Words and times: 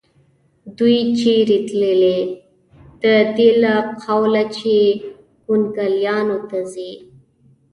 دوی 0.77 0.97
چېرې 1.19 1.57
تلې؟ 1.67 1.93
د 3.01 3.03
دې 3.35 3.49
له 3.63 3.73
قوله 4.03 4.43
چې 4.57 4.75
کونګلیانو 5.43 6.37
ته 6.49 6.59
ځي. 6.71 6.91